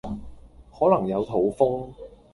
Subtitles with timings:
[0.73, 1.89] 可能有肚風